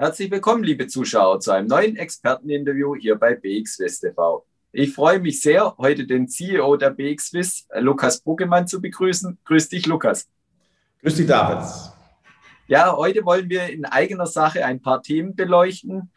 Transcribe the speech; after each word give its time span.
Herzlich 0.00 0.30
willkommen, 0.30 0.62
liebe 0.62 0.86
Zuschauer, 0.86 1.40
zu 1.40 1.50
einem 1.50 1.66
neuen 1.66 1.96
Experteninterview 1.96 2.94
hier 2.94 3.16
bei 3.16 3.34
BX 3.34 3.80
West 3.80 4.02
TV. 4.02 4.46
Ich 4.70 4.94
freue 4.94 5.18
mich 5.18 5.40
sehr, 5.40 5.76
heute 5.76 6.06
den 6.06 6.28
CEO 6.28 6.76
der 6.76 6.90
BX 6.90 7.30
Swiss, 7.30 7.66
Lukas 7.74 8.20
Buckemann, 8.20 8.68
zu 8.68 8.80
begrüßen. 8.80 9.38
Grüß 9.44 9.70
dich, 9.70 9.86
Lukas. 9.86 10.28
Grüß 11.02 11.16
dich, 11.16 11.26
David. 11.26 11.68
Ja, 12.68 12.96
heute 12.96 13.24
wollen 13.24 13.50
wir 13.50 13.66
in 13.70 13.86
eigener 13.86 14.26
Sache 14.26 14.64
ein 14.64 14.80
paar 14.80 15.02
Themen 15.02 15.34
beleuchten. 15.34 16.12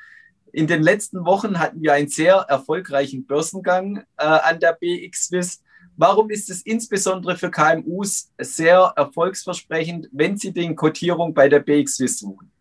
In 0.52 0.68
den 0.68 0.84
letzten 0.84 1.25
Wochen 1.25 1.57
hatten 1.57 1.82
wir 1.82 1.93
einen 1.93 2.07
sehr 2.07 2.36
erfolgreichen 2.36 3.25
Börsengang 3.25 4.04
äh, 4.18 4.25
an 4.25 4.59
der 4.59 4.77
BX 4.79 5.25
Swiss. 5.25 5.63
Warum 5.98 6.29
ist 6.29 6.52
es 6.52 6.61
insbesondere 6.61 7.36
für 7.36 7.50
KMUs 7.50 8.32
sehr 8.38 8.93
erfolgsversprechend, 8.96 10.07
wenn 10.11 10.38
sie 10.38 10.54
den 10.54 10.75
Kotierung 10.75 11.33
bei 11.33 11.50
der 11.50 11.61
BX 11.61 11.96
Swiss 11.96 12.19
suchen? 12.19 12.52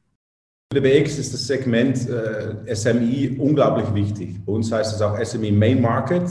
BX 0.73 1.19
ist 1.19 1.35
das 1.35 1.49
Segment 1.49 1.99
äh, 2.09 2.73
SMI 2.77 3.37
unglaublich 3.41 3.93
wichtig. 3.93 4.37
Bei 4.47 4.53
uns 4.53 4.71
heißt 4.71 4.95
es 4.95 5.03
auch 5.03 5.19
SMI 5.19 5.51
Main 5.51 5.83
Market. 5.83 6.23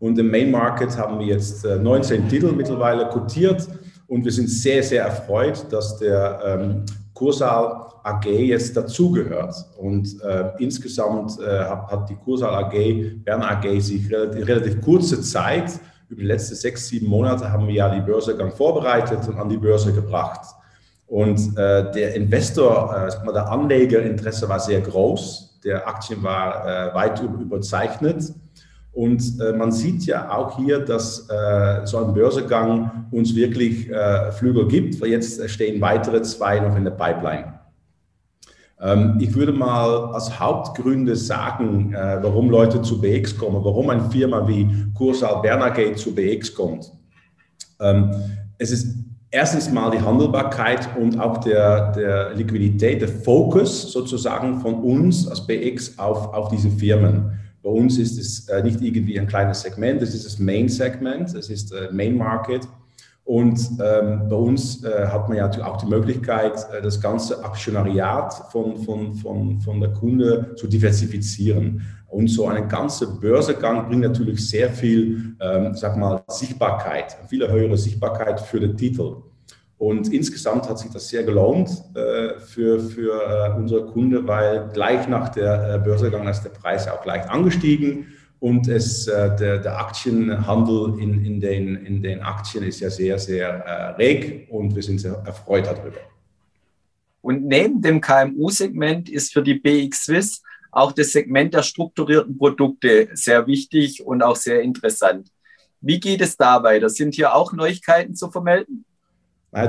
Und 0.00 0.18
im 0.18 0.30
Main 0.30 0.50
Market 0.50 0.98
haben 0.98 1.18
wir 1.18 1.28
jetzt 1.28 1.64
äh, 1.64 1.78
19 1.78 2.28
Titel 2.28 2.52
mittlerweile 2.52 3.08
kotiert. 3.08 3.66
Und 4.06 4.22
wir 4.22 4.32
sind 4.32 4.50
sehr, 4.50 4.82
sehr 4.82 5.04
erfreut, 5.04 5.64
dass 5.70 5.96
der 5.96 6.40
ähm, 6.44 6.84
Kursal 7.14 7.86
AG 8.02 8.26
jetzt 8.26 8.76
dazugehört. 8.76 9.54
Und 9.78 10.14
äh, 10.24 10.50
insgesamt 10.58 11.40
äh, 11.40 11.60
hat, 11.60 11.90
hat, 11.90 12.10
die 12.10 12.16
Kursal 12.16 12.54
AG, 12.64 13.24
Bern 13.24 13.40
AG, 13.40 13.80
sich 13.80 14.12
relativ, 14.12 14.46
relativ 14.46 14.80
kurze 14.82 15.22
Zeit, 15.22 15.72
über 16.10 16.20
die 16.20 16.26
letzten 16.26 16.54
sechs, 16.54 16.86
sieben 16.86 17.06
Monate 17.06 17.50
haben 17.50 17.66
wir 17.66 17.72
ja 17.72 17.88
die 17.88 18.02
Börsegang 18.02 18.52
vorbereitet 18.52 19.26
und 19.26 19.38
an 19.38 19.48
die 19.48 19.56
Börse 19.56 19.90
gebracht. 19.94 20.59
Und 21.10 21.58
äh, 21.58 21.90
der 21.90 22.14
Investor, 22.14 23.08
äh, 23.08 23.32
der 23.32 23.50
Anlegerinteresse 23.50 24.48
war 24.48 24.60
sehr 24.60 24.80
groß. 24.80 25.58
Der 25.64 25.88
Aktien 25.88 26.22
war 26.22 26.64
äh, 26.64 26.94
weit 26.94 27.20
überzeichnet. 27.20 28.32
Und 28.92 29.20
äh, 29.40 29.52
man 29.52 29.72
sieht 29.72 30.06
ja 30.06 30.30
auch 30.30 30.56
hier, 30.56 30.78
dass 30.78 31.28
äh, 31.28 31.84
so 31.84 31.98
ein 31.98 32.14
Börsegang 32.14 33.08
uns 33.10 33.34
wirklich 33.34 33.90
äh, 33.90 34.30
Flügel 34.30 34.68
gibt, 34.68 35.00
weil 35.00 35.08
jetzt 35.08 35.50
stehen 35.50 35.80
weitere 35.80 36.22
zwei 36.22 36.60
noch 36.60 36.76
in 36.76 36.84
der 36.84 36.92
Pipeline. 36.92 37.54
Ähm, 38.80 39.18
ich 39.18 39.34
würde 39.34 39.52
mal 39.52 40.14
als 40.14 40.38
Hauptgründe 40.38 41.16
sagen, 41.16 41.92
warum 41.92 42.50
Leute 42.50 42.82
zu 42.82 43.00
BX 43.00 43.36
kommen, 43.36 43.64
warum 43.64 43.90
eine 43.90 44.08
Firma 44.10 44.46
wie 44.46 44.68
Kursal 44.96 45.42
Bernagate 45.42 45.96
zu 45.96 46.14
BX 46.14 46.54
kommt. 46.54 46.92
Ähm, 47.80 48.14
es 48.58 48.70
ist 48.70 49.10
erstens 49.30 49.70
mal 49.70 49.90
die 49.90 50.00
Handelbarkeit 50.00 50.88
und 50.96 51.18
auch 51.18 51.38
der, 51.38 51.92
der 51.92 52.34
Liquidität, 52.34 53.00
der 53.00 53.08
Fokus 53.08 53.92
sozusagen 53.92 54.60
von 54.60 54.74
uns 54.82 55.28
als 55.28 55.46
BX 55.46 55.98
auf, 55.98 56.32
auf 56.34 56.48
diese 56.48 56.70
Firmen. 56.70 57.38
Bei 57.62 57.70
uns 57.70 57.98
ist 57.98 58.18
es 58.18 58.48
äh, 58.48 58.62
nicht 58.62 58.80
irgendwie 58.80 59.20
ein 59.20 59.26
kleines 59.26 59.60
Segment, 59.60 60.00
es 60.02 60.14
ist 60.14 60.24
das 60.24 60.38
Main-Segment, 60.38 61.34
es 61.34 61.50
ist 61.50 61.72
äh, 61.72 61.88
Main 61.92 62.16
Market. 62.16 62.66
Und 63.30 63.60
ähm, 63.80 64.28
bei 64.28 64.34
uns 64.34 64.82
äh, 64.82 65.06
hat 65.06 65.28
man 65.28 65.38
ja 65.38 65.48
auch 65.64 65.76
die 65.76 65.86
Möglichkeit, 65.86 66.66
äh, 66.72 66.82
das 66.82 67.00
ganze 67.00 67.44
Aktionariat 67.44 68.34
von, 68.50 68.76
von, 68.78 69.14
von, 69.14 69.60
von 69.60 69.80
der 69.80 69.92
Kunde 69.92 70.56
zu 70.56 70.66
diversifizieren. 70.66 71.80
Und 72.08 72.26
so 72.26 72.48
ein 72.48 72.66
ganzer 72.66 73.06
Börsegang 73.06 73.86
bringt 73.86 74.02
natürlich 74.02 74.48
sehr 74.48 74.68
viel, 74.70 75.36
ähm, 75.40 75.74
sag 75.74 75.96
mal, 75.96 76.24
Sichtbarkeit, 76.26 77.16
viel 77.28 77.48
höhere 77.48 77.78
Sichtbarkeit 77.78 78.40
für 78.40 78.58
den 78.58 78.76
Titel. 78.76 79.18
Und 79.78 80.12
insgesamt 80.12 80.68
hat 80.68 80.80
sich 80.80 80.90
das 80.90 81.08
sehr 81.08 81.22
gelohnt 81.22 81.70
äh, 81.94 82.36
für, 82.40 82.80
für 82.80 83.12
äh, 83.14 83.56
unsere 83.56 83.86
Kunde, 83.86 84.26
weil 84.26 84.70
gleich 84.72 85.06
nach 85.06 85.28
der 85.28 85.76
äh, 85.76 85.78
Börsegang 85.78 86.26
ist 86.26 86.42
der 86.42 86.50
Preis 86.50 86.88
auch 86.88 87.04
leicht 87.06 87.30
angestiegen 87.30 88.08
und 88.40 88.68
es, 88.68 89.06
äh, 89.06 89.36
der, 89.36 89.58
der 89.58 89.78
Aktienhandel 89.78 90.98
in, 90.98 91.24
in, 91.24 91.40
den, 91.40 91.76
in 91.84 92.02
den 92.02 92.20
Aktien 92.20 92.64
ist 92.64 92.80
ja 92.80 92.88
sehr, 92.90 93.18
sehr 93.18 93.48
äh, 93.48 93.90
reg 93.92 94.48
und 94.50 94.74
wir 94.74 94.82
sind 94.82 94.98
sehr 94.98 95.22
erfreut 95.26 95.66
darüber. 95.66 96.00
Und 97.20 97.44
neben 97.44 97.82
dem 97.82 98.00
KMU-Segment 98.00 99.10
ist 99.10 99.34
für 99.34 99.42
die 99.42 99.54
BX 99.54 100.04
Swiss 100.04 100.42
auch 100.72 100.92
das 100.92 101.12
Segment 101.12 101.52
der 101.52 101.62
strukturierten 101.62 102.38
Produkte 102.38 103.08
sehr 103.12 103.46
wichtig 103.46 104.02
und 104.02 104.22
auch 104.22 104.36
sehr 104.36 104.62
interessant. 104.62 105.30
Wie 105.82 106.00
geht 106.00 106.22
es 106.22 106.36
da 106.36 106.62
weiter? 106.62 106.88
Sind 106.88 107.14
hier 107.14 107.34
auch 107.34 107.52
Neuigkeiten 107.52 108.14
zu 108.14 108.30
vermelden? 108.30 108.84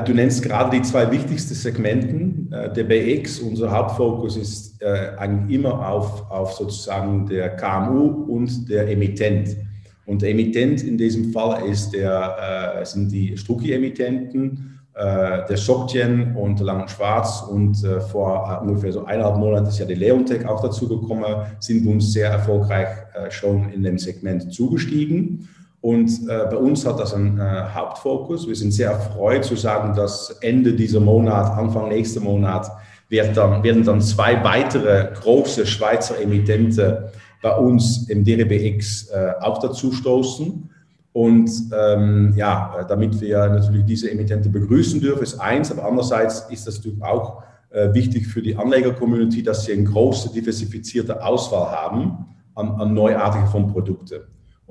Du 0.06 0.14
nennst 0.14 0.44
gerade 0.44 0.78
die 0.78 0.84
zwei 0.84 1.12
wichtigsten 1.12 1.56
Segmenten. 1.56 2.52
Äh, 2.52 2.72
der 2.72 2.84
BX, 2.84 3.40
unser 3.40 3.72
Hauptfokus 3.72 4.38
ist 4.38 4.80
äh, 4.80 5.18
eigentlich 5.18 5.58
immer 5.58 5.88
auf, 5.88 6.30
auf 6.30 6.54
sozusagen 6.54 7.26
der 7.26 7.56
KMU 7.56 8.32
und 8.32 8.70
der 8.70 8.88
Emittent. 8.88 9.58
Und 10.06 10.22
der 10.22 10.30
Emittent 10.30 10.84
in 10.84 11.00
diesem 11.00 11.32
Fall 11.34 11.66
ist 11.66 11.94
der, 11.94 12.78
äh, 12.80 12.86
sind 12.86 13.12
die 13.12 13.36
Strucki-Emittenten, 13.36 14.68
der 14.94 15.56
SocGen 15.56 16.36
und 16.36 16.60
der 16.60 16.66
Lang 16.66 16.82
und 16.82 16.92
Schwarz. 16.92 17.42
Und 17.50 17.78
vor 18.12 18.62
ungefähr 18.62 18.92
so 18.92 19.06
eineinhalb 19.06 19.38
Monaten 19.38 19.68
ist 19.68 19.80
ja 19.80 19.86
die 19.86 19.96
Leontech 19.96 20.46
auch 20.46 20.62
dazu 20.62 20.86
gekommen, 20.86 21.24
sind 21.60 21.88
uns 21.88 22.12
sehr 22.12 22.30
erfolgreich 22.30 22.90
schon 23.30 23.72
in 23.72 23.84
dem 23.84 23.98
Segment 23.98 24.54
zugestiegen. 24.54 25.48
Und 25.82 26.30
äh, 26.30 26.46
bei 26.50 26.58
uns 26.58 26.86
hat 26.86 27.00
das 27.00 27.14
einen 27.14 27.40
äh, 27.40 27.64
Hauptfokus. 27.74 28.48
Wir 28.48 28.56
sind 28.56 28.72
sehr 28.72 28.92
erfreut 28.92 29.44
zu 29.44 29.56
sagen, 29.56 29.96
dass 29.96 30.30
Ende 30.42 30.74
dieser 30.74 31.00
Monat, 31.00 31.58
Anfang 31.58 31.90
nächsten 31.90 32.24
Monat, 32.24 32.70
wird 33.10 33.36
dann, 33.36 33.64
werden 33.64 33.84
dann 33.84 34.00
zwei 34.00 34.44
weitere 34.44 35.10
große 35.22 35.66
Schweizer 35.66 36.20
Emittente 36.22 37.12
bei 37.42 37.56
uns 37.58 38.08
im 38.10 38.24
DRBX 38.24 39.10
äh, 39.10 39.34
auch 39.42 39.58
dazu 39.58 39.92
stoßen. 39.92 40.70
Und 41.14 41.52
ähm, 41.78 42.34
ja, 42.38 42.86
damit 42.88 43.20
wir 43.20 43.50
natürlich 43.50 43.86
diese 43.86 44.10
Emittente 44.10 44.50
begrüßen 44.50 45.02
dürfen, 45.02 45.24
ist 45.24 45.40
eins, 45.40 45.72
aber 45.72 45.86
andererseits 45.86 46.42
ist 46.50 46.68
das 46.68 46.78
natürlich 46.78 47.04
auch 47.04 47.44
äh, 47.72 47.94
wichtig 47.94 48.28
für 48.28 48.42
die 48.42 48.56
Anleger-Community, 48.56 49.44
dass 49.44 49.66
sie 49.66 49.74
eine 49.74 49.84
große, 49.84 50.32
diversifizierte 50.32 51.22
Auswahl 51.24 51.72
haben 51.72 52.26
an, 52.56 52.70
an 52.80 52.94
neuartigen 52.94 53.48
von 53.48 53.68
Produkten. 53.68 54.22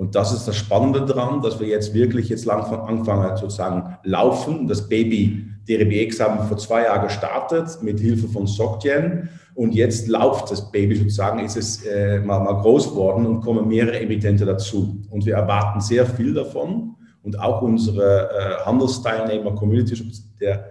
Und 0.01 0.15
das 0.15 0.33
ist 0.33 0.49
das 0.49 0.57
Spannende 0.57 1.05
daran, 1.05 1.43
dass 1.43 1.61
wir 1.61 1.67
jetzt 1.67 1.93
wirklich 1.93 2.31
jetzt 2.31 2.47
langsam 2.47 2.81
anfangen 2.81 3.37
sozusagen 3.37 3.99
laufen. 4.03 4.67
Das 4.67 4.89
Baby 4.89 5.45
DRBX 5.69 6.21
haben 6.21 6.39
wir 6.39 6.45
vor 6.45 6.57
zwei 6.57 6.85
Jahren 6.85 7.03
gestartet 7.03 7.83
mit 7.83 8.01
Hilfe 8.01 8.27
von 8.27 8.47
SocGen. 8.47 9.29
Und 9.55 9.75
jetzt 9.75 10.09
läuft 10.09 10.51
das 10.51 10.73
Baby 10.73 10.97
sozusagen, 10.97 11.45
ist 11.45 11.59
es 11.59 11.85
äh, 11.85 12.19
mal, 12.21 12.41
mal 12.41 12.63
groß 12.63 12.89
geworden 12.93 13.27
und 13.27 13.43
kommen 13.43 13.69
mehrere 13.69 14.01
Emittente 14.01 14.47
dazu. 14.47 15.03
Und 15.11 15.27
wir 15.27 15.35
erwarten 15.35 15.83
sehr 15.83 16.07
viel 16.07 16.33
davon. 16.33 16.95
Und 17.23 17.39
auch 17.39 17.61
unsere 17.61 18.31
äh, 18.31 18.65
Handelsteilnehmer, 18.65 19.55
Community, 19.55 20.03
der, 20.41 20.65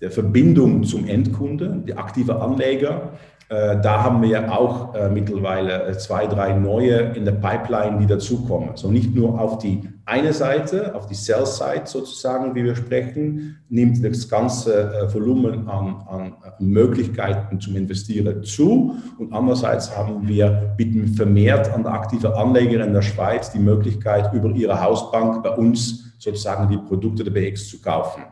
der 0.00 0.10
Verbindung 0.10 0.84
zum 0.84 1.06
Endkunde, 1.06 1.82
die 1.86 1.92
aktive 1.92 2.40
Anleger, 2.40 3.12
da 3.48 4.02
haben 4.02 4.22
wir 4.22 4.52
auch 4.52 4.94
äh, 4.94 5.10
mittlerweile 5.10 5.84
äh, 5.84 5.98
zwei, 5.98 6.26
drei 6.26 6.54
neue 6.54 7.12
in 7.14 7.24
der 7.24 7.32
Pipeline, 7.32 7.98
die 7.98 8.06
dazukommen. 8.06 8.70
Also 8.70 8.90
nicht 8.90 9.14
nur 9.14 9.38
auf 9.38 9.58
die 9.58 9.82
eine 10.06 10.32
Seite, 10.32 10.94
auf 10.94 11.06
die 11.06 11.14
Sell-Side 11.14 11.82
sozusagen, 11.84 12.54
wie 12.54 12.64
wir 12.64 12.74
sprechen, 12.74 13.58
nimmt 13.68 14.04
das 14.04 14.28
ganze 14.28 15.08
Volumen 15.12 15.68
an, 15.68 15.96
an, 16.08 16.34
Möglichkeiten 16.58 17.60
zum 17.60 17.76
Investieren 17.76 18.42
zu. 18.44 18.96
Und 19.18 19.32
andererseits 19.32 19.96
haben 19.96 20.26
wir 20.28 20.74
bieten 20.76 21.08
vermehrt 21.08 21.72
an 21.72 21.84
der 21.84 21.92
aktiven 21.92 22.32
Anleger 22.32 22.84
in 22.84 22.92
der 22.92 23.02
Schweiz 23.02 23.50
die 23.50 23.58
Möglichkeit, 23.58 24.32
über 24.32 24.50
ihre 24.50 24.80
Hausbank 24.80 25.42
bei 25.42 25.50
uns 25.50 26.14
sozusagen 26.18 26.68
die 26.68 26.78
Produkte 26.78 27.24
der 27.24 27.30
BX 27.30 27.68
zu 27.68 27.80
kaufen. 27.80 28.22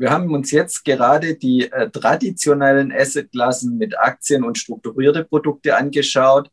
Wir 0.00 0.10
haben 0.10 0.32
uns 0.32 0.50
jetzt 0.50 0.86
gerade 0.86 1.34
die 1.34 1.70
äh, 1.70 1.90
traditionellen 1.90 2.90
Assetklassen 2.90 3.76
mit 3.76 3.98
Aktien 3.98 4.44
und 4.44 4.56
strukturierte 4.56 5.24
Produkte 5.24 5.76
angeschaut. 5.76 6.50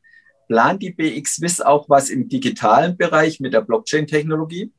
Plant 0.50 0.82
die 0.82 0.92
BX 0.92 1.36
Swiss 1.36 1.62
auch 1.62 1.88
was 1.88 2.10
im 2.10 2.28
digitalen 2.28 2.98
Bereich 2.98 3.40
mit 3.40 3.54
der 3.54 3.62
Blockchain-Technologie? 3.62 4.74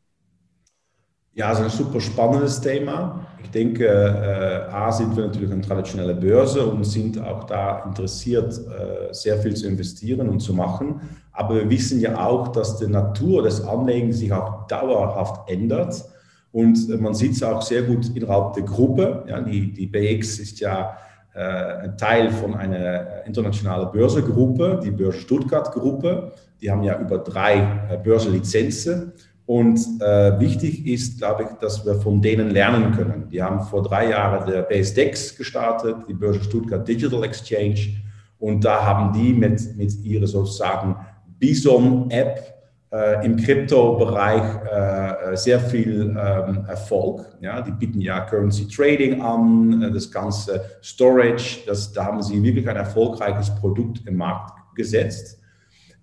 Ja, 1.33 1.49
das 1.49 1.61
ist 1.61 1.65
ein 1.65 1.87
super 1.87 1.99
spannendes 1.99 2.61
Thema. 2.61 3.27
Ich 3.43 3.51
denke, 3.51 3.87
äh, 3.87 4.71
A 4.71 4.93
sind 4.93 5.17
wir 5.17 5.29
natürlich 5.29 5.51
eine 5.51 5.63
traditionelle 5.63 6.15
Börse 6.15 6.67
und 6.67 6.85
sind 6.85 7.19
auch 7.19 7.45
da 7.45 7.85
interessiert, 7.85 8.53
äh, 8.53 9.15
sehr 9.15 9.39
viel 9.39 9.57
zu 9.57 9.67
investieren 9.67 10.29
und 10.29 10.41
zu 10.41 10.53
machen. 10.53 11.01
Aber 11.33 11.55
wir 11.55 11.71
wissen 11.71 12.01
ja 12.01 12.23
auch, 12.23 12.49
dass 12.49 12.77
die 12.77 12.87
Natur 12.87 13.45
des 13.45 13.63
Anlegens 13.63 14.19
sich 14.19 14.31
auch 14.31 14.67
dauerhaft 14.67 15.49
ändert. 15.49 16.05
Und 16.53 17.01
man 17.01 17.15
sieht 17.15 17.33
es 17.33 17.43
auch 17.43 17.63
sehr 17.63 17.83
gut 17.83 18.15
innerhalb 18.15 18.55
der 18.55 18.65
Gruppe. 18.65 19.25
Ja, 19.29 19.41
die, 19.41 19.73
die 19.73 19.87
BX 19.87 20.39
ist 20.39 20.61
ja 20.61 20.97
äh, 21.35 21.85
ein 21.85 21.97
Teil 21.97 22.31
von 22.31 22.55
einer 22.55 23.25
internationalen 23.27 23.93
Börsegruppe, 23.93 24.81
die 24.83 24.91
Börse 24.91 25.19
Stuttgart 25.19 25.71
Gruppe. 25.73 26.33
Die 26.61 26.71
haben 26.71 26.83
ja 26.83 26.99
über 26.99 27.19
drei 27.19 27.89
äh, 27.91 27.99
Börsenlizenzen. 27.99 29.13
Und 29.47 29.81
äh, 30.01 30.39
wichtig 30.41 30.87
ist, 30.87 31.19
glaube 31.19 31.45
ich, 31.45 31.49
dass 31.59 31.87
wir 31.87 31.95
von 31.95 32.21
denen 32.21 32.51
lernen 32.51 32.93
können. 32.93 33.29
Die 33.31 33.43
haben 33.43 33.61
vor 33.63 33.83
drei 33.83 34.11
Jahren 34.11 34.47
der 34.47 34.63
BSDEX 34.63 35.37
gestartet, 35.37 35.97
die 36.09 36.13
Börse 36.13 36.43
Stuttgart 36.43 36.87
Digital 36.87 37.25
Exchange. 37.25 37.97
Und 38.39 38.65
da 38.65 38.85
haben 38.85 39.13
die 39.13 39.33
mit, 39.33 39.77
mit 39.77 40.05
ihrer 40.05 40.27
sozusagen 40.27 40.97
Bison-App 41.39 42.58
äh, 42.93 43.25
im 43.25 43.37
Krypto-Bereich 43.37 45.33
äh, 45.33 45.37
sehr 45.37 45.61
viel 45.61 46.17
ähm, 46.19 46.65
Erfolg. 46.67 47.27
Ja, 47.41 47.61
die 47.61 47.73
bieten 47.73 48.01
ja 48.01 48.21
Currency 48.21 48.67
Trading 48.67 49.21
an, 49.21 49.83
äh, 49.83 49.91
das 49.91 50.11
ganze 50.11 50.63
Storage. 50.83 51.61
Das, 51.67 51.93
da 51.93 52.07
haben 52.07 52.23
sie 52.23 52.43
wirklich 52.43 52.69
ein 52.69 52.77
erfolgreiches 52.77 53.55
Produkt 53.57 54.07
im 54.07 54.17
Markt 54.17 54.59
gesetzt. 54.75 55.39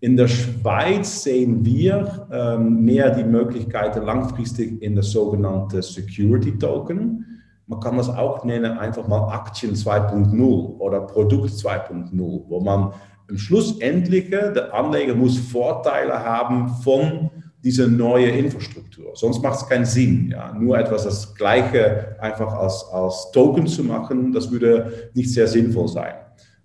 In 0.02 0.18
der 0.18 0.28
Schweiz 0.28 1.24
sehen 1.24 1.66
wir 1.66 2.28
ähm, 2.32 2.84
mehr 2.84 3.10
die 3.10 3.24
Möglichkeiten 3.24 4.04
langfristig 4.04 4.82
in 4.82 4.96
das 4.96 5.10
sogenannte 5.10 5.82
Security 5.82 6.58
Token. 6.58 7.26
Man 7.66 7.80
kann 7.80 7.98
das 7.98 8.10
auch 8.10 8.44
nennen, 8.46 8.78
einfach 8.78 9.08
mal 9.08 9.34
Aktien 9.34 9.74
2.0 9.74 10.78
oder 10.78 11.02
Produkt 11.02 11.50
2.0, 11.50 12.12
wo 12.48 12.60
man 12.62 12.94
im 13.30 13.38
Schlussendliche, 13.38 14.52
der 14.54 14.74
Anleger 14.74 15.16
muss 15.16 15.38
Vorteile 15.38 16.24
haben 16.24 16.70
von 16.84 17.30
dieser 17.64 17.88
neuen 17.88 18.36
Infrastruktur. 18.36 19.12
Sonst 19.16 19.42
macht 19.42 19.56
es 19.56 19.68
keinen 19.68 19.86
Sinn. 19.86 20.30
Ja. 20.32 20.54
Nur 20.54 20.78
etwas 20.78 21.04
das 21.04 21.34
Gleiche 21.34 22.16
einfach 22.20 22.54
als, 22.54 22.86
als 22.92 23.32
Token 23.32 23.66
zu 23.66 23.84
machen, 23.84 24.32
das 24.32 24.52
würde 24.52 25.10
nicht 25.16 25.32
sehr 25.32 25.48
sinnvoll 25.48 25.88
sein. 25.88 26.14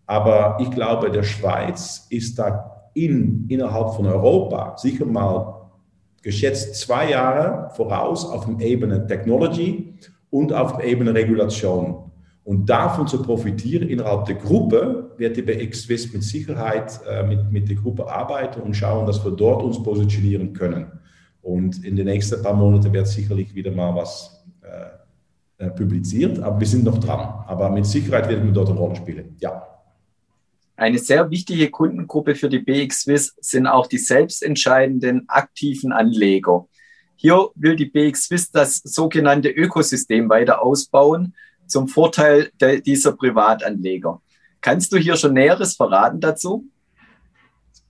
Aber 0.07 0.59
ich 0.61 0.71
glaube, 0.71 1.11
der 1.11 1.23
Schweiz 1.23 2.07
ist 2.11 2.39
da 2.39 2.91
in, 2.95 3.47
innerhalb 3.49 3.95
von 3.95 4.07
Europa 4.07 4.77
sicher 4.77 5.07
mal 5.07 5.71
geschätzt 6.23 6.75
zwei 6.75 7.11
Jahre 7.11 7.71
voraus 7.75 8.27
auf 8.27 8.45
der 8.45 8.67
Ebene 8.67 9.07
Technology 9.07 9.95
und 10.29 10.53
auf 10.53 10.77
der 10.77 10.87
Ebene 10.87 11.15
Regulation. 11.15 12.10
Und 12.45 12.67
davon 12.67 13.07
zu 13.07 13.23
profitieren 13.23 13.89
innerhalb 13.89 14.25
der 14.25 14.37
Gruppe, 14.37 15.13
wird 15.17 15.37
die 15.37 15.43
BX 15.43 15.83
Swiss 15.83 16.13
mit 16.13 16.23
Sicherheit 16.23 16.99
äh, 17.09 17.23
mit, 17.23 17.53
mit 17.53 17.69
der 17.69 17.77
Gruppe 17.77 18.11
arbeiten 18.11 18.63
und 18.63 18.75
schauen, 18.75 19.07
dass 19.07 19.23
wir 19.25 19.33
dort 19.33 19.63
uns 19.63 19.83
positionieren 19.83 20.53
können. 20.53 20.91
Und 21.43 21.85
in 21.85 21.97
den 21.97 22.07
nächsten 22.07 22.43
paar 22.43 22.55
Monaten 22.55 22.93
wird 22.93 23.07
sicherlich 23.07 23.55
wieder 23.55 23.71
mal 23.71 23.95
was 23.95 24.45
äh, 24.63 25.65
äh 25.65 25.71
publiziert, 25.71 26.39
aber 26.41 26.61
wir 26.61 26.67
sind 26.67 26.85
noch 26.85 26.99
dran. 26.99 27.45
Aber 27.47 27.71
mit 27.71 27.87
Sicherheit 27.87 28.29
werden 28.29 28.45
wir 28.45 28.53
dort 28.53 28.71
eine 28.71 28.79
Rolle 28.79 28.97
spielen. 28.97 29.37
Ja. 29.41 29.67
Eine 30.77 30.99
sehr 30.99 31.31
wichtige 31.31 31.71
Kundengruppe 31.71 32.35
für 32.35 32.49
die 32.49 32.61
BX 32.61 33.03
Swiss 33.03 33.35
sind 33.39 33.67
auch 33.67 33.87
die 33.87 33.99
selbstentscheidenden 33.99 35.29
aktiven 35.29 35.93
Anleger. 35.93 36.67
Hier 37.17 37.51
will 37.55 37.77
die 37.77 37.85
BX 37.85 38.25
Swiss 38.25 38.51
das 38.51 38.79
sogenannte 38.79 39.51
Ökosystem 39.51 40.31
weiter 40.31 40.63
ausbauen 40.63 41.35
zum 41.71 41.89
Vorteil 41.89 42.51
dieser 42.85 43.13
Privatanleger. 43.13 44.21
Kannst 44.61 44.93
du 44.93 44.99
hier 44.99 45.17
schon 45.17 45.35
Näheres 45.35 45.75
verraten 45.75 46.21
dazu? 46.21 46.67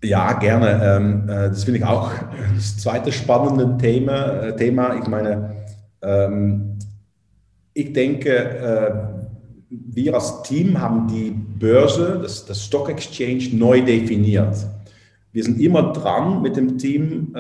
Ja, 0.03 0.33
gerne. 0.33 0.81
Ähm, 0.83 1.29
äh, 1.29 1.49
das 1.49 1.65
finde 1.65 1.81
ich 1.81 1.85
auch 1.85 2.11
das 2.55 2.79
zweite 2.79 3.13
spannende 3.13 3.77
Thema. 3.77 4.43
Äh, 4.43 4.57
Thema. 4.57 4.95
Ich 4.99 5.07
meine, 5.07 5.57
ähm, 6.01 6.79
ich 7.75 7.93
denke, 7.93 8.31
äh, 8.31 8.93
wir 9.69 10.15
als 10.15 10.43
Team 10.43 10.81
haben 10.81 11.07
die 11.07 11.31
Börse, 11.31 12.19
das, 12.23 12.47
das 12.47 12.65
Stock 12.65 12.89
Exchange, 12.89 13.51
neu 13.53 13.83
definiert. 13.83 14.57
Wir 15.33 15.45
sind 15.45 15.61
immer 15.61 15.93
dran, 15.93 16.43
mit 16.43 16.57
dem 16.57 16.77
Team 16.77 17.33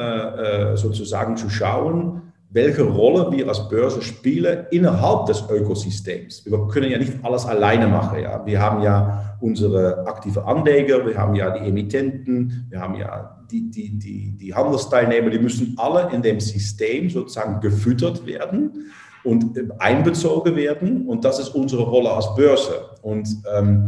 sozusagen 0.77 1.37
zu 1.37 1.51
schauen, 1.51 2.30
welche 2.53 2.83
Rolle 2.83 3.31
wir 3.31 3.49
als 3.49 3.69
Börse 3.69 4.03
spielen 4.03 4.67
innerhalb 4.71 5.27
des 5.27 5.45
Ökosystems. 5.49 6.45
Wir 6.45 6.67
können 6.67 6.91
ja 6.91 6.99
nicht 6.99 7.13
alles 7.23 7.47
alleine 7.47 7.87
machen. 7.87 8.21
Ja. 8.21 8.45
Wir 8.45 8.61
haben 8.61 8.83
ja 8.83 9.37
unsere 9.41 10.07
aktive 10.07 10.45
Anleger, 10.45 11.07
wir 11.07 11.17
haben 11.17 11.37
ja 11.37 11.51
die 11.57 11.69
Emittenten, 11.69 12.67
wir 12.69 12.81
haben 12.81 12.97
ja 12.97 13.39
die, 13.51 13.71
die, 13.71 13.99
die, 13.99 14.37
die 14.37 14.55
Handelsteilnehmer, 14.55 15.31
die 15.31 15.39
müssen 15.39 15.75
alle 15.79 16.13
in 16.13 16.23
dem 16.23 16.41
System 16.41 17.09
sozusagen 17.09 17.61
gefüttert 17.61 18.27
werden 18.27 18.91
und 19.23 19.59
einbezogen 19.79 20.57
werden. 20.57 21.07
Und 21.07 21.25
das 21.25 21.39
ist 21.39 21.51
unsere 21.51 21.83
Rolle 21.83 22.11
als 22.11 22.35
Börse. 22.35 22.91
Und 23.03 23.29
ähm, 23.55 23.87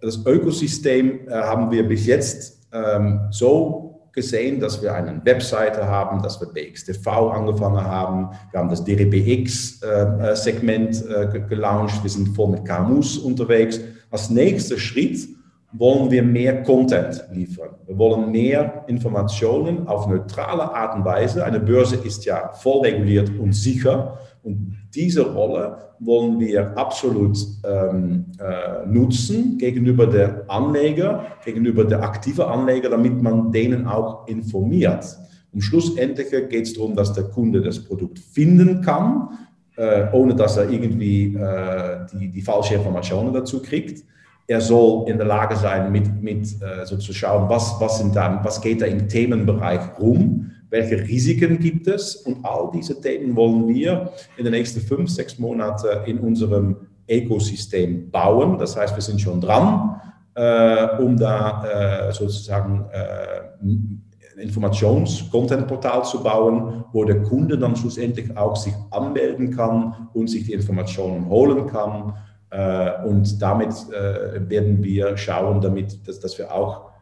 das 0.00 0.24
Ökosystem 0.26 1.26
äh, 1.26 1.32
haben 1.32 1.70
wir 1.70 1.88
bis 1.88 2.06
jetzt 2.06 2.68
ähm, 2.72 3.20
so 3.30 3.93
gesehen, 4.14 4.60
dass 4.60 4.80
wir 4.82 4.94
eine 4.94 5.20
Webseite 5.24 5.86
haben, 5.86 6.22
dass 6.22 6.40
wir 6.40 6.48
BXTV 6.48 7.06
angefangen 7.32 7.84
haben. 7.84 8.30
Wir 8.50 8.60
haben 8.60 8.70
das 8.70 8.84
DRBX-Segment 8.84 11.04
äh, 11.06 11.24
äh, 11.24 11.40
gelauncht. 11.48 12.02
Wir 12.02 12.10
sind 12.10 12.34
voll 12.34 12.48
mit 12.50 12.64
KMUs 12.64 13.18
unterwegs. 13.18 13.80
Als 14.10 14.30
nächster 14.30 14.78
Schritt 14.78 15.28
wollen 15.72 16.10
wir 16.10 16.22
mehr 16.22 16.62
Content 16.62 17.24
liefern. 17.32 17.74
Wir 17.86 17.98
wollen 17.98 18.30
mehr 18.30 18.84
Informationen 18.86 19.88
auf 19.88 20.06
neutrale 20.06 20.72
Art 20.72 20.94
und 20.94 21.04
Weise. 21.04 21.44
Eine 21.44 21.58
Börse 21.58 21.96
ist 21.96 22.24
ja 22.24 22.52
voll 22.52 22.82
reguliert 22.82 23.32
und 23.38 23.52
sicher. 23.52 24.18
Und 24.44 24.76
diese 24.94 25.22
Rolle 25.32 25.78
wollen 26.00 26.38
wir 26.38 26.76
absolut 26.76 27.38
ähm, 27.64 28.26
äh, 28.38 28.86
nutzen 28.86 29.56
gegenüber 29.56 30.06
der 30.06 30.44
Anleger, 30.48 31.26
gegenüber 31.44 31.84
der 31.84 32.02
aktiven 32.02 32.44
Anleger, 32.44 32.90
damit 32.90 33.22
man 33.22 33.50
denen 33.50 33.86
auch 33.86 34.28
informiert. 34.28 35.04
Und 35.52 35.62
schlussendlich 35.62 36.30
geht 36.30 36.66
es 36.66 36.74
darum, 36.74 36.94
dass 36.94 37.14
der 37.14 37.24
Kunde 37.24 37.62
das 37.62 37.82
Produkt 37.82 38.18
finden 38.18 38.82
kann, 38.82 39.30
äh, 39.76 40.06
ohne 40.12 40.34
dass 40.34 40.58
er 40.58 40.68
irgendwie 40.68 41.34
äh, 41.34 42.06
die, 42.12 42.28
die 42.28 42.42
falsche 42.42 42.74
Informationen 42.74 43.32
dazu 43.32 43.62
kriegt. 43.62 44.04
Er 44.46 44.60
soll 44.60 45.08
in 45.08 45.16
der 45.16 45.26
Lage 45.26 45.56
sein, 45.56 45.90
mit, 45.90 46.22
mit 46.22 46.44
äh, 46.60 46.84
so 46.84 46.98
zu 46.98 47.14
schauen, 47.14 47.48
was, 47.48 47.76
was, 47.80 47.98
sind 47.98 48.14
da, 48.14 48.40
was 48.44 48.60
geht 48.60 48.82
da 48.82 48.86
im 48.86 49.08
Themenbereich 49.08 49.98
rum 49.98 50.50
welche 50.74 50.98
Risiken 50.98 51.60
gibt 51.60 51.86
es? 51.86 52.16
Und 52.16 52.44
all 52.44 52.68
diese 52.74 53.00
Themen 53.00 53.36
wollen 53.36 53.68
wir 53.68 54.10
in 54.36 54.44
den 54.44 54.52
nächsten 54.52 54.80
fünf, 54.80 55.08
sechs 55.08 55.38
Monaten 55.38 55.86
in 56.06 56.18
unserem 56.18 56.76
Ökosystem 57.08 58.10
bauen. 58.10 58.58
Das 58.58 58.76
heißt, 58.76 58.96
wir 58.96 59.02
sind 59.02 59.20
schon 59.20 59.40
dran, 59.40 60.00
äh, 60.34 61.00
um 61.00 61.16
da 61.16 62.08
äh, 62.08 62.12
sozusagen 62.12 62.86
äh, 62.90 64.42
Informations-Content-Portal 64.42 66.04
zu 66.04 66.20
bauen, 66.24 66.84
wo 66.92 67.04
der 67.04 67.22
Kunde 67.22 67.56
dann 67.56 67.76
schlussendlich 67.76 68.36
auch 68.36 68.56
sich 68.56 68.74
anmelden 68.90 69.54
kann 69.54 70.08
und 70.12 70.28
sich 70.28 70.46
die 70.46 70.54
Informationen 70.54 71.28
holen 71.28 71.68
kann. 71.68 72.14
Äh, 72.50 73.06
und 73.06 73.40
damit 73.40 73.74
äh, 73.92 74.50
werden 74.50 74.82
wir 74.82 75.16
schauen, 75.16 75.60
damit, 75.60 76.08
dass, 76.08 76.18
dass 76.18 76.36
wir 76.36 76.52
auch 76.52 76.93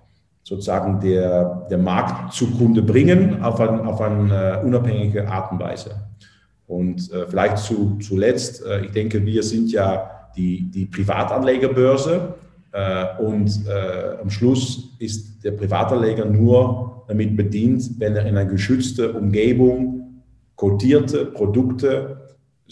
sozusagen 0.43 1.01
der, 1.01 1.67
der 1.71 1.79
Markt 1.79 2.35
zu 2.35 2.51
Kunde 2.51 2.83
bringen 2.83 3.43
auf, 3.43 3.61
ein, 3.61 3.81
auf 3.81 4.01
eine 4.01 4.61
äh, 4.61 4.65
unabhängige 4.65 5.29
Art 5.29 5.53
und 5.53 5.61
Weise. 5.61 5.95
Und 6.67 7.13
äh, 7.13 7.27
vielleicht 7.29 7.59
zu, 7.59 7.99
zuletzt, 8.01 8.65
äh, 8.65 8.87
ich 8.87 8.93
denke, 8.93 9.25
wir 9.25 9.43
sind 9.43 9.71
ja 9.71 10.29
die, 10.37 10.71
die 10.71 10.87
Privatanlegerbörse 10.87 12.35
äh, 12.73 13.23
und 13.23 13.67
äh, 13.69 14.21
am 14.21 14.31
Schluss 14.31 14.97
ist 14.99 15.45
der 15.45 15.53
Privatanleger 15.53 16.25
nur 16.25 17.05
damit 17.09 17.37
bedient, 17.37 17.91
wenn 17.99 18.17
er 18.17 18.23
in 18.23 18.37
einer 18.37 18.47
geschützten 18.47 19.15
Umgebung 19.15 20.23
kotierte 20.57 21.27
Produkte 21.27 22.22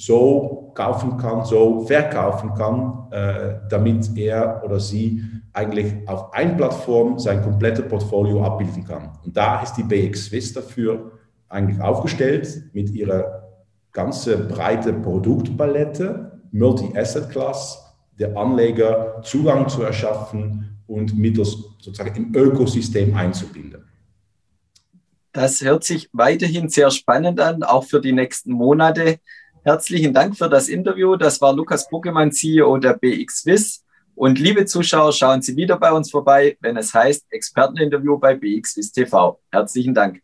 so 0.01 0.73
kaufen 0.75 1.19
kann, 1.19 1.45
so 1.45 1.81
verkaufen 1.81 2.55
kann, 2.55 3.11
äh, 3.11 3.57
damit 3.69 4.17
er 4.17 4.63
oder 4.65 4.81
sie 4.81 5.23
eigentlich 5.53 6.09
auf 6.09 6.33
einer 6.33 6.55
Plattform 6.55 7.19
sein 7.19 7.43
komplettes 7.43 7.87
Portfolio 7.87 8.43
abbilden 8.43 8.85
kann. 8.85 9.11
Und 9.25 9.37
da 9.37 9.63
ist 9.63 9.75
die 9.75 9.83
BX 9.83 10.27
Swiss 10.27 10.55
dafür 10.55 11.13
eigentlich 11.49 11.81
aufgestellt 11.81 12.71
mit 12.73 12.91
ihrer 12.91 13.49
ganzen 13.93 14.49
breite 14.49 14.93
Produktpalette, 14.95 16.41
Multi-Asset-Class, 16.53 17.95
der 18.19 18.37
Anleger 18.37 19.21
Zugang 19.23 19.69
zu 19.69 19.83
erschaffen 19.83 20.79
und 20.87 21.17
mittels 21.17 21.57
sozusagen 21.79 22.17
im 22.17 22.35
Ökosystem 22.35 23.15
einzubinden. 23.15 23.85
Das 25.33 25.61
hört 25.61 25.85
sich 25.85 26.09
weiterhin 26.13 26.69
sehr 26.69 26.91
spannend 26.91 27.39
an, 27.39 27.63
auch 27.63 27.85
für 27.85 28.01
die 28.01 28.13
nächsten 28.13 28.53
Monate. 28.53 29.21
Herzlichen 29.63 30.15
Dank 30.15 30.39
für 30.39 30.49
das 30.49 30.69
Interview. 30.71 31.17
Das 31.17 31.39
war 31.43 31.53
Lukas 31.53 31.87
Buckemann, 31.87 32.33
CEO 32.33 32.79
der 32.79 32.95
BX 32.95 33.41
Swiss. 33.41 33.85
Und 34.15 34.39
liebe 34.39 34.65
Zuschauer, 34.65 35.13
schauen 35.13 35.43
Sie 35.43 35.55
wieder 35.55 35.79
bei 35.79 35.93
uns 35.93 36.11
vorbei, 36.11 36.57
wenn 36.61 36.79
es 36.79 36.95
heißt 36.95 37.27
Experteninterview 37.31 38.19
bei 38.19 38.35
BXWIS 38.35 38.93
TV. 38.93 39.39
Herzlichen 39.51 39.95
Dank. 39.95 40.23